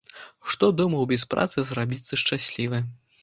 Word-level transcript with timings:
Што 0.53 0.69
думаў 0.79 1.03
без 1.11 1.25
працы 1.35 1.65
зрабіцца 1.71 2.19
шчаслівы. 2.25 2.83